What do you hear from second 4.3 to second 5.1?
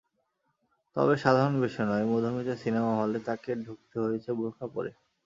বোরকা পরে।